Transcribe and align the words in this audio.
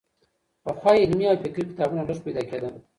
پخوا 0.63 0.91
علمي 1.03 1.25
او 1.29 1.37
فکري 1.43 1.63
کتابونه 1.69 2.01
لږ 2.09 2.17
پيدا 2.25 2.41
کېدل. 2.49 2.73